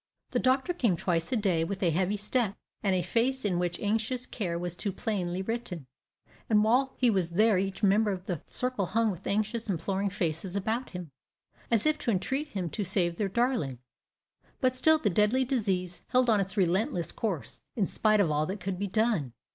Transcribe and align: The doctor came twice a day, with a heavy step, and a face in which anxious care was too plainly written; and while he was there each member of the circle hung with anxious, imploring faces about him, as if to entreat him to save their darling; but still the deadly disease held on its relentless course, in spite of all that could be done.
The 0.31 0.39
doctor 0.39 0.73
came 0.73 0.97
twice 0.97 1.31
a 1.31 1.35
day, 1.35 1.63
with 1.63 1.83
a 1.83 1.91
heavy 1.91 2.17
step, 2.17 2.55
and 2.81 2.95
a 2.95 3.03
face 3.03 3.45
in 3.45 3.59
which 3.59 3.79
anxious 3.79 4.25
care 4.25 4.57
was 4.57 4.75
too 4.75 4.91
plainly 4.91 5.43
written; 5.43 5.85
and 6.49 6.63
while 6.63 6.95
he 6.97 7.11
was 7.11 7.29
there 7.29 7.59
each 7.59 7.83
member 7.83 8.11
of 8.11 8.25
the 8.25 8.41
circle 8.47 8.87
hung 8.87 9.11
with 9.11 9.27
anxious, 9.27 9.69
imploring 9.69 10.09
faces 10.09 10.55
about 10.55 10.89
him, 10.89 11.11
as 11.69 11.85
if 11.85 11.99
to 11.99 12.09
entreat 12.09 12.47
him 12.47 12.67
to 12.71 12.83
save 12.83 13.17
their 13.17 13.29
darling; 13.29 13.77
but 14.59 14.75
still 14.75 14.97
the 14.97 15.11
deadly 15.11 15.45
disease 15.45 16.01
held 16.07 16.31
on 16.31 16.39
its 16.39 16.57
relentless 16.57 17.11
course, 17.11 17.61
in 17.75 17.85
spite 17.85 18.19
of 18.19 18.31
all 18.31 18.47
that 18.47 18.59
could 18.59 18.79
be 18.79 18.87
done. 18.87 19.33